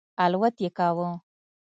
[0.25, 1.09] الوت یې کاوه.